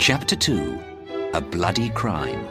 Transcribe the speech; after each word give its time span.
Chapter 0.00 0.34
2 0.34 0.80
A 1.34 1.42
Bloody 1.42 1.90
Crime. 1.90 2.48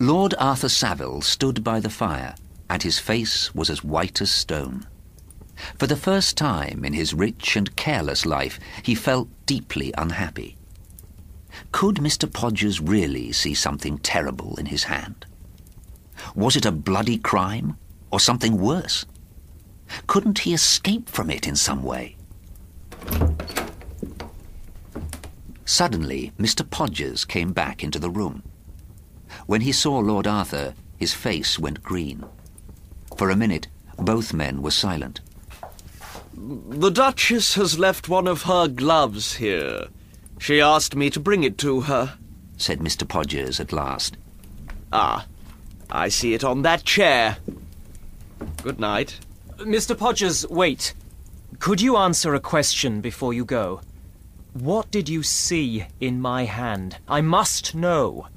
Lord 0.00 0.34
Arthur 0.40 0.68
Savile 0.68 1.22
stood 1.22 1.62
by 1.62 1.78
the 1.78 1.88
fire, 1.88 2.34
and 2.68 2.82
his 2.82 2.98
face 2.98 3.54
was 3.54 3.70
as 3.70 3.84
white 3.84 4.20
as 4.20 4.32
stone. 4.32 4.88
For 5.78 5.86
the 5.86 5.94
first 5.94 6.36
time 6.36 6.84
in 6.84 6.94
his 6.94 7.14
rich 7.14 7.54
and 7.54 7.76
careless 7.76 8.26
life, 8.26 8.58
he 8.82 8.96
felt 8.96 9.28
deeply 9.46 9.94
unhappy. 9.96 10.56
Could 11.70 11.98
Mr. 11.98 12.28
Podgers 12.28 12.80
really 12.84 13.30
see 13.30 13.54
something 13.54 13.98
terrible 13.98 14.56
in 14.56 14.66
his 14.66 14.82
hand? 14.82 15.26
Was 16.34 16.56
it 16.56 16.66
a 16.66 16.72
bloody 16.72 17.18
crime, 17.18 17.78
or 18.10 18.18
something 18.18 18.58
worse? 18.58 19.06
Couldn't 20.08 20.40
he 20.40 20.52
escape 20.52 21.08
from 21.08 21.30
it 21.30 21.46
in 21.46 21.54
some 21.54 21.84
way? 21.84 22.15
Suddenly, 25.66 26.32
Mr. 26.38 26.62
Podgers 26.64 27.26
came 27.26 27.52
back 27.52 27.82
into 27.82 27.98
the 27.98 28.08
room. 28.08 28.44
When 29.46 29.62
he 29.62 29.72
saw 29.72 29.98
Lord 29.98 30.26
Arthur, 30.26 30.74
his 30.96 31.12
face 31.12 31.58
went 31.58 31.82
green. 31.82 32.24
For 33.16 33.30
a 33.30 33.36
minute, 33.36 33.66
both 33.98 34.32
men 34.32 34.62
were 34.62 34.70
silent. 34.70 35.20
The 36.34 36.90
Duchess 36.90 37.54
has 37.54 37.80
left 37.80 38.08
one 38.08 38.28
of 38.28 38.42
her 38.42 38.68
gloves 38.68 39.34
here. 39.34 39.88
She 40.38 40.60
asked 40.60 40.94
me 40.94 41.10
to 41.10 41.18
bring 41.18 41.42
it 41.42 41.58
to 41.58 41.82
her, 41.82 42.16
said 42.56 42.78
Mr. 42.78 43.06
Podgers 43.06 43.58
at 43.58 43.72
last. 43.72 44.16
Ah, 44.92 45.26
I 45.90 46.08
see 46.08 46.32
it 46.34 46.44
on 46.44 46.62
that 46.62 46.84
chair. 46.84 47.38
Good 48.62 48.78
night. 48.78 49.18
Mr. 49.58 49.96
Podgers, 49.96 50.48
wait. 50.48 50.94
Could 51.58 51.80
you 51.80 51.96
answer 51.96 52.34
a 52.34 52.40
question 52.40 53.00
before 53.00 53.34
you 53.34 53.44
go? 53.44 53.80
What 54.60 54.90
did 54.90 55.10
you 55.10 55.22
see 55.22 55.84
in 56.00 56.18
my 56.18 56.44
hand? 56.44 56.96
I 57.06 57.20
must 57.20 57.74
know. 57.74 58.28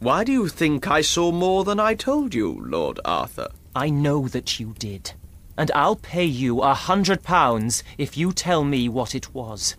Why 0.00 0.24
do 0.24 0.32
you 0.32 0.48
think 0.48 0.88
I 0.88 1.02
saw 1.02 1.30
more 1.30 1.62
than 1.62 1.78
I 1.78 1.94
told 1.94 2.34
you, 2.34 2.60
Lord 2.66 2.98
Arthur? 3.04 3.50
I 3.72 3.88
know 3.88 4.26
that 4.26 4.58
you 4.58 4.74
did. 4.76 5.12
And 5.56 5.70
I'll 5.72 5.94
pay 5.94 6.24
you 6.24 6.62
a 6.62 6.74
hundred 6.74 7.22
pounds 7.22 7.84
if 7.96 8.16
you 8.16 8.32
tell 8.32 8.64
me 8.64 8.88
what 8.88 9.14
it 9.14 9.32
was. 9.32 9.76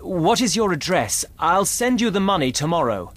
What 0.00 0.40
is 0.40 0.56
your 0.56 0.72
address? 0.72 1.24
I'll 1.38 1.66
send 1.66 2.00
you 2.00 2.10
the 2.10 2.18
money 2.18 2.50
tomorrow. 2.50 3.12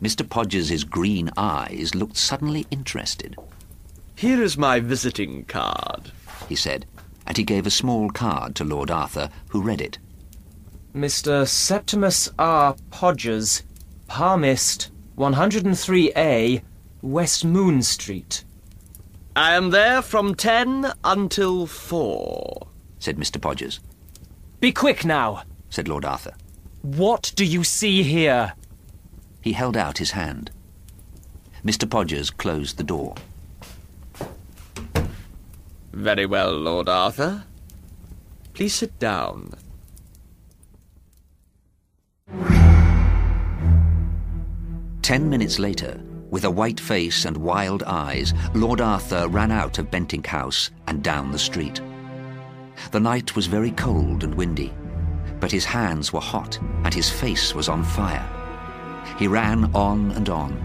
Mr. 0.00 0.28
Podgers's 0.28 0.84
green 0.84 1.30
eyes 1.36 1.96
looked 1.96 2.16
suddenly 2.16 2.64
interested. 2.70 3.34
Here 4.14 4.40
is 4.40 4.56
my 4.56 4.78
visiting 4.78 5.46
card, 5.46 6.12
he 6.48 6.54
said, 6.54 6.86
and 7.26 7.36
he 7.36 7.42
gave 7.42 7.66
a 7.66 7.70
small 7.70 8.08
card 8.10 8.54
to 8.54 8.62
Lord 8.62 8.88
Arthur, 8.88 9.30
who 9.48 9.60
read 9.60 9.80
it. 9.80 9.98
Mr. 10.96 11.46
Septimus 11.46 12.30
R. 12.38 12.74
Podgers, 12.90 13.62
Palmist, 14.06 14.90
103A, 15.18 16.62
West 17.02 17.44
Moon 17.44 17.82
Street. 17.82 18.44
I 19.36 19.52
am 19.52 19.68
there 19.68 20.00
from 20.00 20.34
ten 20.34 20.90
until 21.04 21.66
four, 21.66 22.68
said 22.98 23.18
Mr. 23.18 23.38
Podgers. 23.38 23.78
Be 24.58 24.72
quick 24.72 25.04
now, 25.04 25.42
said 25.68 25.86
Lord 25.86 26.06
Arthur. 26.06 26.32
What 26.80 27.30
do 27.36 27.44
you 27.44 27.62
see 27.62 28.02
here? 28.02 28.54
He 29.42 29.52
held 29.52 29.76
out 29.76 29.98
his 29.98 30.12
hand. 30.12 30.50
Mr. 31.62 31.86
Podgers 31.86 32.34
closed 32.34 32.78
the 32.78 32.82
door. 32.82 33.14
Very 35.92 36.24
well, 36.24 36.52
Lord 36.52 36.88
Arthur. 36.88 37.44
Please 38.54 38.74
sit 38.74 38.98
down. 38.98 39.52
Ten 45.06 45.30
minutes 45.30 45.60
later, 45.60 46.02
with 46.30 46.46
a 46.46 46.50
white 46.50 46.80
face 46.80 47.26
and 47.26 47.36
wild 47.36 47.84
eyes, 47.84 48.34
Lord 48.54 48.80
Arthur 48.80 49.28
ran 49.28 49.52
out 49.52 49.78
of 49.78 49.88
Bentinck 49.88 50.26
House 50.26 50.72
and 50.88 51.00
down 51.00 51.30
the 51.30 51.38
street. 51.38 51.80
The 52.90 52.98
night 52.98 53.36
was 53.36 53.46
very 53.46 53.70
cold 53.70 54.24
and 54.24 54.34
windy, 54.34 54.74
but 55.38 55.52
his 55.52 55.64
hands 55.64 56.12
were 56.12 56.18
hot 56.18 56.58
and 56.82 56.92
his 56.92 57.08
face 57.08 57.54
was 57.54 57.68
on 57.68 57.84
fire. 57.84 58.28
He 59.16 59.28
ran 59.28 59.72
on 59.76 60.10
and 60.10 60.28
on. 60.28 60.58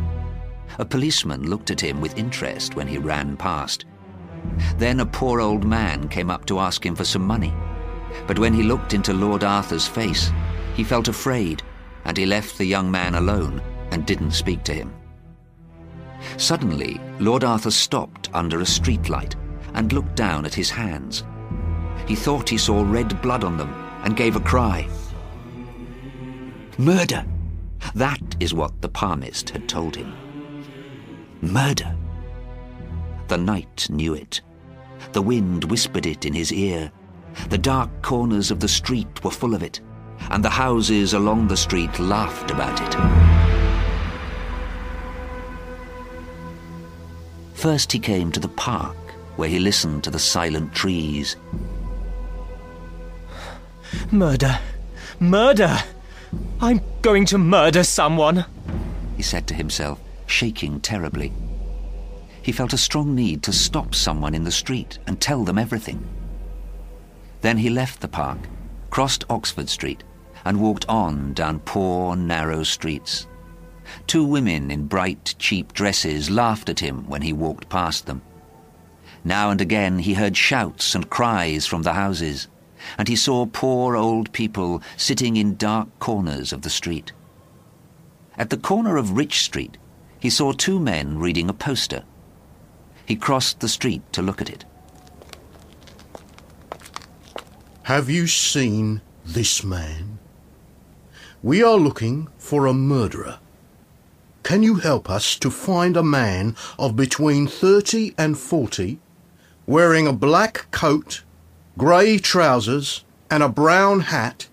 A 0.80 0.85
policeman 0.85 1.47
looked 1.47 1.69
at 1.69 1.80
him 1.81 2.01
with 2.01 2.18
interest 2.18 2.75
when 2.75 2.88
he 2.88 2.97
ran 2.97 3.38
past. 3.38 3.85
Then 4.75 5.01
a 5.01 5.06
poor 5.06 5.40
old 5.40 5.66
man 5.66 6.07
came 6.09 6.31
up 6.31 6.47
to 6.47 6.57
ask 6.57 6.84
him 6.84 6.96
for 6.96 7.06
some 7.06 7.28
money. 7.28 7.53
But 8.25 8.40
when 8.40 8.56
he 8.56 8.63
looked 8.63 8.96
into 8.96 9.13
Lord 9.13 9.44
Arthur's 9.44 9.88
face, 9.88 10.31
he 10.75 10.84
felt 10.84 11.09
afraid, 11.09 11.62
and 12.06 12.18
he 12.18 12.25
left 12.25 12.57
the 12.57 12.66
young 12.66 12.90
man 12.90 13.13
alone 13.13 13.62
and 13.91 14.06
didn't 14.06 14.31
speak 14.31 14.63
to 14.63 14.74
him. 14.74 14.94
Suddenly, 16.38 17.00
Lord 17.19 17.44
Arthur 17.44 17.72
stopped 17.72 18.29
under 18.34 18.59
a 18.59 18.66
streetlight 18.66 19.35
and 19.74 19.91
looked 19.94 20.16
down 20.16 20.46
at 20.46 20.53
his 20.53 20.69
hands. 20.69 21.24
He 22.07 22.16
thought 22.16 22.50
he 22.50 22.57
saw 22.57 22.84
red 22.84 23.22
blood 23.22 23.44
on 23.44 23.57
them 23.57 23.74
and 24.03 24.18
gave 24.18 24.35
a 24.35 24.40
cry. 24.40 24.88
Murder! 26.78 27.25
That 27.96 28.35
is 28.40 28.53
what 28.53 28.81
the 28.81 28.90
palmist 28.90 29.50
had 29.50 29.68
told 29.68 29.96
him. 29.96 30.13
Murder! 31.41 31.96
The 33.28 33.38
night 33.38 33.88
knew 33.90 34.13
it. 34.13 34.41
The 35.13 35.22
wind 35.22 35.63
whispered 35.66 36.06
it 36.06 36.25
in 36.25 36.34
his 36.34 36.51
ear. 36.51 36.91
The 37.50 37.57
dark 37.57 38.01
corners 38.01 38.51
of 38.51 38.59
the 38.59 38.68
street 38.68 39.24
were 39.24 39.31
full 39.31 39.56
of 39.56 39.63
it, 39.63 39.80
and 40.30 40.44
the 40.44 40.50
houses 40.50 41.13
along 41.13 41.47
the 41.47 41.57
street 41.57 41.97
laughed 42.00 42.51
about 42.51 42.80
it. 42.81 43.60
First 47.61 47.91
he 47.91 47.99
came 47.99 48.31
to 48.31 48.39
the 48.39 48.47
park, 48.47 48.97
where 49.35 49.47
he 49.47 49.59
listened 49.59 50.03
to 50.05 50.09
the 50.09 50.17
silent 50.17 50.73
trees. 50.73 51.35
Murder! 54.09 54.57
Murder! 55.19 55.77
I'm 56.59 56.81
going 57.03 57.23
to 57.25 57.38
murder 57.38 57.83
someone! 57.83 58.45
He 59.16 59.21
said 59.21 59.45
to 59.45 59.53
himself, 59.53 60.00
shaking 60.25 60.79
terribly. 60.81 61.31
He 62.41 62.51
felt 62.51 62.73
a 62.73 62.79
strong 62.79 63.13
need 63.13 63.44
to 63.44 63.53
stop 63.53 63.94
someone 63.94 64.33
in 64.33 64.44
the 64.44 64.50
street 64.50 64.97
and 65.05 65.21
tell 65.21 65.44
them 65.44 65.59
everything. 65.59 66.03
Then 67.41 67.59
he 67.59 67.69
left 67.69 68.01
the 68.01 68.07
park, 68.07 68.39
crossed 68.89 69.25
Oxford 69.29 69.69
Street, 69.69 70.03
and 70.45 70.59
walked 70.59 70.88
on 70.89 71.33
down 71.33 71.59
poor, 71.59 72.16
narrow 72.16 72.63
streets. 72.63 73.27
Two 74.07 74.24
women 74.24 74.72
in 74.72 74.88
bright, 74.88 75.35
cheap 75.38 75.74
dresses 75.74 76.29
laughed 76.29 76.69
at 76.69 76.79
him 76.79 77.07
when 77.07 77.22
he 77.22 77.34
walked 77.34 77.69
past 77.69 78.06
them. 78.06 78.22
Now 79.24 79.50
and 79.50 79.62
again 79.62 80.00
he 80.00 80.16
heard 80.16 80.35
shouts 80.35 80.96
and 80.96 81.09
cries 81.09 81.66
from 81.66 81.84
the 81.84 81.94
houses, 81.94 82.47
and 82.97 83.07
he 83.07 83.16
saw 83.16 83.46
poor 83.46 83.96
old 83.96 84.31
people 84.31 84.81
sitting 84.97 85.38
in 85.38 85.56
dark 85.56 85.88
corners 86.00 86.51
of 86.51 86.63
the 86.63 86.69
street. 86.69 87.12
At 88.38 88.50
the 88.50 88.57
corner 88.57 88.97
of 88.97 89.18
Rich 89.18 89.41
Street, 89.41 89.78
he 90.19 90.30
saw 90.30 90.51
two 90.51 90.80
men 90.80 91.19
reading 91.19 91.50
a 91.50 91.53
poster. 91.53 92.03
He 93.06 93.16
crossed 93.16 93.59
the 93.59 93.69
street 93.69 94.01
to 94.13 94.22
look 94.22 94.41
at 94.41 94.50
it. 94.50 94.66
Have 97.84 98.09
you 98.09 98.25
seen 98.25 99.01
this 99.25 99.63
man? 99.63 100.18
We 101.44 101.62
are 101.62 101.78
looking 101.78 102.30
for 102.38 102.66
a 102.66 102.74
murderer. 102.74 103.40
Can 104.44 104.63
you 104.63 104.75
help 104.75 105.09
us 105.09 105.38
to 105.38 105.50
find 105.52 105.96
a 105.96 106.03
man 106.03 106.56
of 106.79 106.96
between 106.96 107.47
30 107.47 108.16
and 108.18 108.38
40, 108.38 109.00
wearing 109.68 110.07
a 110.07 110.13
black 110.13 110.69
coat, 110.72 111.24
grey 111.77 112.18
trousers, 112.18 113.06
and 113.30 113.44
a 113.44 113.50
brown 113.50 114.01
hat, 114.01 114.50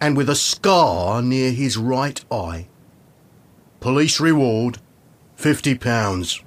and 0.00 0.16
with 0.16 0.30
a 0.30 0.36
scar 0.36 1.20
near 1.20 1.50
his 1.50 1.76
right 1.76 2.24
eye? 2.30 2.68
Police 3.80 4.20
reward 4.20 4.78
£50. 5.36 6.42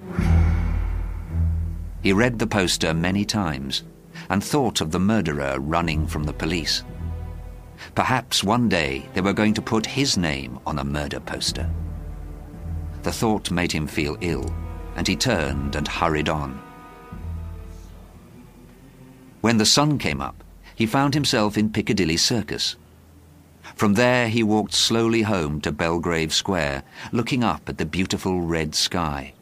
He 2.01 2.13
read 2.13 2.39
the 2.39 2.47
poster 2.47 2.93
many 2.93 3.25
times 3.25 3.83
and 4.29 4.43
thought 4.43 4.81
of 4.81 4.91
the 4.91 4.99
murderer 4.99 5.59
running 5.59 6.07
from 6.07 6.23
the 6.23 6.33
police. 6.33 6.83
Perhaps 7.95 8.43
one 8.43 8.69
day 8.69 9.05
they 9.13 9.21
were 9.21 9.33
going 9.33 9.53
to 9.53 9.61
put 9.61 9.85
his 9.85 10.17
name 10.17 10.59
on 10.65 10.79
a 10.79 10.83
murder 10.83 11.19
poster. 11.19 11.69
The 13.03 13.11
thought 13.11 13.51
made 13.51 13.71
him 13.71 13.87
feel 13.87 14.17
ill, 14.21 14.53
and 14.95 15.07
he 15.07 15.15
turned 15.15 15.75
and 15.75 15.87
hurried 15.87 16.29
on. 16.29 16.61
When 19.41 19.57
the 19.57 19.65
sun 19.65 19.97
came 19.97 20.21
up, 20.21 20.43
he 20.75 20.85
found 20.85 21.13
himself 21.13 21.57
in 21.57 21.71
Piccadilly 21.71 22.17
Circus. 22.17 22.75
From 23.75 23.95
there 23.95 24.29
he 24.29 24.43
walked 24.43 24.73
slowly 24.73 25.23
home 25.23 25.61
to 25.61 25.71
Belgrave 25.71 26.33
Square, 26.33 26.83
looking 27.11 27.43
up 27.43 27.67
at 27.67 27.77
the 27.77 27.85
beautiful 27.85 28.41
red 28.41 28.75
sky. 28.75 29.33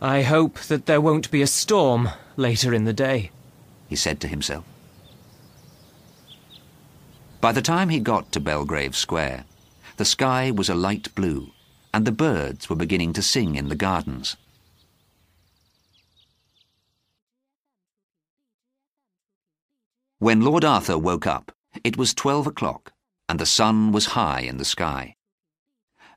I 0.00 0.22
hope 0.22 0.58
that 0.60 0.86
there 0.86 1.00
won't 1.00 1.30
be 1.30 1.42
a 1.42 1.46
storm 1.46 2.08
later 2.36 2.72
in 2.72 2.84
the 2.84 2.92
day, 2.92 3.30
he 3.88 3.96
said 3.96 4.20
to 4.20 4.28
himself. 4.28 4.64
By 7.40 7.52
the 7.52 7.62
time 7.62 7.88
he 7.88 8.00
got 8.00 8.32
to 8.32 8.40
Belgrave 8.40 8.96
Square, 8.96 9.44
the 9.96 10.04
sky 10.04 10.50
was 10.50 10.68
a 10.68 10.74
light 10.74 11.14
blue, 11.14 11.50
and 11.92 12.04
the 12.04 12.12
birds 12.12 12.68
were 12.68 12.76
beginning 12.76 13.12
to 13.12 13.22
sing 13.22 13.54
in 13.54 13.68
the 13.68 13.76
gardens. 13.76 14.36
When 20.18 20.40
Lord 20.40 20.64
Arthur 20.64 20.96
woke 20.96 21.26
up, 21.26 21.52
it 21.82 21.96
was 21.96 22.14
twelve 22.14 22.46
o'clock, 22.46 22.92
and 23.28 23.40
the 23.40 23.46
sun 23.46 23.92
was 23.92 24.14
high 24.14 24.40
in 24.40 24.56
the 24.56 24.64
sky. 24.64 25.16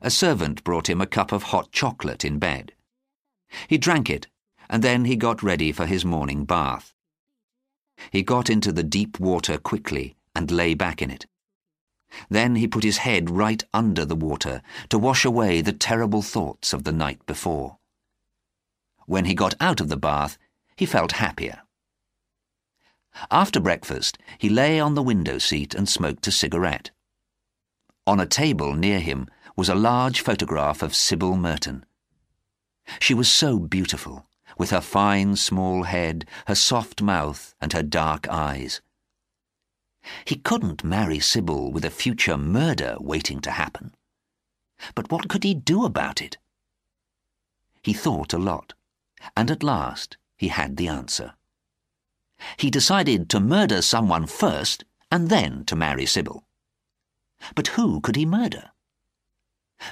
A 0.00 0.10
servant 0.10 0.62
brought 0.62 0.88
him 0.88 1.00
a 1.00 1.06
cup 1.06 1.32
of 1.32 1.44
hot 1.44 1.72
chocolate 1.72 2.24
in 2.24 2.38
bed. 2.38 2.72
He 3.66 3.78
drank 3.78 4.08
it, 4.08 4.28
and 4.68 4.82
then 4.82 5.06
he 5.06 5.16
got 5.16 5.42
ready 5.42 5.72
for 5.72 5.86
his 5.86 6.04
morning 6.04 6.44
bath. 6.44 6.94
He 8.10 8.22
got 8.22 8.50
into 8.50 8.72
the 8.72 8.82
deep 8.82 9.18
water 9.18 9.58
quickly 9.58 10.16
and 10.34 10.50
lay 10.50 10.74
back 10.74 11.00
in 11.02 11.10
it. 11.10 11.26
Then 12.28 12.56
he 12.56 12.68
put 12.68 12.84
his 12.84 12.98
head 12.98 13.30
right 13.30 13.62
under 13.74 14.04
the 14.04 14.16
water 14.16 14.62
to 14.88 14.98
wash 14.98 15.24
away 15.24 15.60
the 15.60 15.72
terrible 15.72 16.22
thoughts 16.22 16.72
of 16.72 16.84
the 16.84 16.92
night 16.92 17.24
before. 17.26 17.78
When 19.06 19.24
he 19.24 19.34
got 19.34 19.54
out 19.60 19.80
of 19.80 19.88
the 19.88 19.96
bath, 19.96 20.38
he 20.76 20.86
felt 20.86 21.12
happier. 21.12 21.62
After 23.30 23.60
breakfast, 23.60 24.18
he 24.38 24.48
lay 24.48 24.78
on 24.78 24.94
the 24.94 25.02
window 25.02 25.38
seat 25.38 25.74
and 25.74 25.88
smoked 25.88 26.26
a 26.26 26.32
cigarette. 26.32 26.90
On 28.06 28.20
a 28.20 28.26
table 28.26 28.74
near 28.74 29.00
him 29.00 29.28
was 29.56 29.68
a 29.68 29.74
large 29.74 30.20
photograph 30.20 30.82
of 30.82 30.94
Sybil 30.94 31.36
Merton. 31.36 31.84
She 33.00 33.14
was 33.14 33.28
so 33.28 33.58
beautiful, 33.58 34.28
with 34.58 34.70
her 34.70 34.80
fine 34.80 35.36
small 35.36 35.84
head, 35.84 36.26
her 36.46 36.54
soft 36.54 37.02
mouth, 37.02 37.54
and 37.60 37.72
her 37.72 37.82
dark 37.82 38.28
eyes. 38.28 38.80
He 40.24 40.36
couldn't 40.36 40.84
marry 40.84 41.20
Sybil 41.20 41.72
with 41.72 41.84
a 41.84 41.90
future 41.90 42.36
murder 42.36 42.96
waiting 43.00 43.40
to 43.40 43.50
happen. 43.50 43.94
But 44.94 45.10
what 45.10 45.28
could 45.28 45.44
he 45.44 45.54
do 45.54 45.84
about 45.84 46.20
it? 46.20 46.38
He 47.82 47.92
thought 47.92 48.32
a 48.32 48.38
lot, 48.38 48.74
and 49.36 49.50
at 49.50 49.62
last 49.62 50.16
he 50.36 50.48
had 50.48 50.76
the 50.76 50.88
answer. 50.88 51.34
He 52.56 52.70
decided 52.70 53.30
to 53.30 53.40
murder 53.40 53.80
someone 53.80 54.26
first 54.26 54.84
and 55.10 55.28
then 55.28 55.64
to 55.64 55.76
marry 55.76 56.06
Sybil. 56.06 56.44
But 57.54 57.68
who 57.68 58.00
could 58.00 58.16
he 58.16 58.26
murder? 58.26 58.70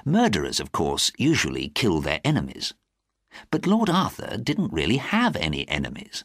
Murderers, 0.05 0.61
of 0.61 0.73
course, 0.73 1.13
usually 1.19 1.69
kill 1.69 2.01
their 2.01 2.21
enemies. 2.25 2.75
But 3.51 3.67
Lord 3.67 3.91
Arthur 3.91 4.37
didn't 4.37 4.73
really 4.73 4.97
have 4.99 5.37
any 5.37 5.69
enemies. 5.69 6.25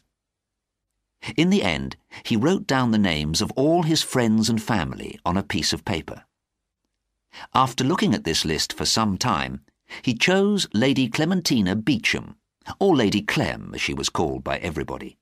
In 1.36 1.50
the 1.50 1.62
end, 1.62 1.96
he 2.24 2.36
wrote 2.36 2.66
down 2.66 2.90
the 2.90 2.98
names 2.98 3.40
of 3.42 3.52
all 3.52 3.82
his 3.82 4.02
friends 4.02 4.48
and 4.48 4.62
family 4.62 5.18
on 5.24 5.36
a 5.36 5.42
piece 5.42 5.72
of 5.72 5.84
paper. 5.84 6.24
After 7.54 7.84
looking 7.84 8.14
at 8.14 8.24
this 8.24 8.44
list 8.44 8.72
for 8.72 8.84
some 8.84 9.18
time, 9.18 9.60
he 10.02 10.14
chose 10.14 10.66
Lady 10.72 11.08
Clementina 11.08 11.76
Beauchamp, 11.76 12.36
or 12.78 12.96
Lady 12.96 13.22
Clem, 13.22 13.72
as 13.74 13.80
she 13.80 13.94
was 13.94 14.08
called 14.08 14.44
by 14.44 14.58
everybody. 14.58 15.18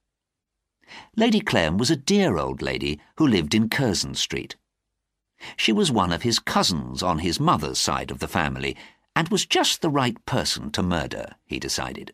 Lady 1.16 1.40
Clem 1.40 1.78
was 1.78 1.90
a 1.90 1.96
dear 1.96 2.38
old 2.38 2.62
lady 2.62 3.00
who 3.16 3.26
lived 3.26 3.54
in 3.54 3.68
Curzon 3.68 4.14
Street. 4.14 4.56
She 5.56 5.72
was 5.72 5.92
one 5.92 6.12
of 6.12 6.22
his 6.22 6.38
cousins 6.38 7.02
on 7.02 7.20
his 7.20 7.38
mother's 7.38 7.78
side 7.78 8.10
of 8.10 8.18
the 8.18 8.28
family, 8.28 8.76
and 9.14 9.28
was 9.28 9.46
just 9.46 9.82
the 9.82 9.90
right 9.90 10.24
person 10.26 10.70
to 10.72 10.82
murder, 10.82 11.34
he 11.44 11.58
decided. 11.58 12.12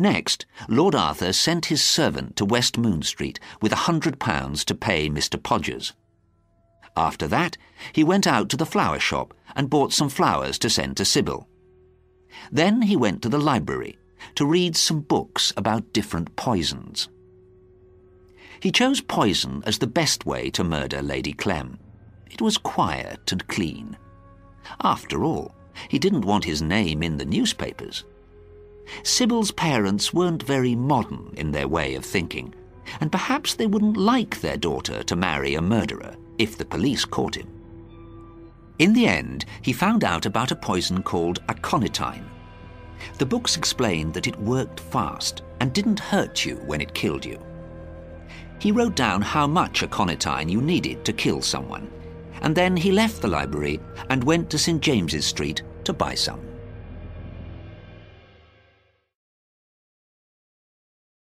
Next, 0.00 0.46
Lord 0.66 0.94
Arthur 0.94 1.30
sent 1.30 1.66
his 1.66 1.82
servant 1.82 2.34
to 2.36 2.46
West 2.46 2.78
Moon 2.78 3.02
Street 3.02 3.38
with 3.60 3.70
a 3.70 3.84
hundred 3.84 4.18
pounds 4.18 4.64
to 4.64 4.74
pay 4.74 5.10
Mr. 5.10 5.38
Podgers. 5.38 5.92
After 6.96 7.28
that, 7.28 7.58
he 7.92 8.02
went 8.02 8.26
out 8.26 8.48
to 8.48 8.56
the 8.56 8.64
flower 8.64 8.98
shop 8.98 9.34
and 9.54 9.68
bought 9.68 9.92
some 9.92 10.08
flowers 10.08 10.58
to 10.60 10.70
send 10.70 10.96
to 10.96 11.04
Sybil. 11.04 11.46
Then 12.50 12.80
he 12.80 12.96
went 12.96 13.20
to 13.20 13.28
the 13.28 13.38
library 13.38 13.98
to 14.36 14.46
read 14.46 14.74
some 14.74 15.00
books 15.00 15.52
about 15.54 15.92
different 15.92 16.34
poisons. 16.34 17.10
He 18.62 18.72
chose 18.72 19.02
poison 19.02 19.62
as 19.66 19.80
the 19.80 19.86
best 19.86 20.24
way 20.24 20.48
to 20.52 20.64
murder 20.64 21.02
Lady 21.02 21.34
Clem. 21.34 21.78
It 22.30 22.40
was 22.40 22.56
quiet 22.56 23.32
and 23.32 23.46
clean. 23.48 23.98
After 24.82 25.24
all, 25.24 25.54
he 25.90 25.98
didn't 25.98 26.24
want 26.24 26.46
his 26.46 26.62
name 26.62 27.02
in 27.02 27.18
the 27.18 27.26
newspapers. 27.26 28.04
Sybil's 29.02 29.50
parents 29.50 30.12
weren't 30.12 30.42
very 30.42 30.74
modern 30.74 31.32
in 31.36 31.52
their 31.52 31.68
way 31.68 31.94
of 31.94 32.04
thinking, 32.04 32.54
and 33.00 33.12
perhaps 33.12 33.54
they 33.54 33.66
wouldn't 33.66 33.96
like 33.96 34.40
their 34.40 34.56
daughter 34.56 35.02
to 35.02 35.16
marry 35.16 35.54
a 35.54 35.62
murderer 35.62 36.16
if 36.38 36.56
the 36.56 36.64
police 36.64 37.04
caught 37.04 37.36
him. 37.36 37.48
In 38.78 38.92
the 38.92 39.06
end, 39.06 39.44
he 39.62 39.72
found 39.72 40.04
out 40.04 40.26
about 40.26 40.52
a 40.52 40.56
poison 40.56 41.02
called 41.02 41.42
aconitine. 41.48 42.24
The 43.18 43.26
books 43.26 43.56
explained 43.56 44.14
that 44.14 44.26
it 44.26 44.38
worked 44.40 44.80
fast 44.80 45.42
and 45.60 45.72
didn't 45.72 46.00
hurt 46.00 46.44
you 46.44 46.56
when 46.66 46.80
it 46.80 46.94
killed 46.94 47.24
you. 47.24 47.38
He 48.58 48.72
wrote 48.72 48.94
down 48.94 49.22
how 49.22 49.46
much 49.46 49.82
aconitine 49.82 50.48
you 50.48 50.60
needed 50.60 51.04
to 51.04 51.12
kill 51.12 51.42
someone, 51.42 51.90
and 52.42 52.54
then 52.54 52.76
he 52.76 52.90
left 52.92 53.20
the 53.22 53.28
library 53.28 53.80
and 54.08 54.24
went 54.24 54.50
to 54.50 54.58
St 54.58 54.80
James's 54.80 55.26
Street 55.26 55.62
to 55.84 55.92
buy 55.92 56.14
some. 56.14 56.40